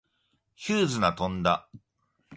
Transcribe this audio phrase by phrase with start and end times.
[0.55, 1.69] ヒューズが飛んだ。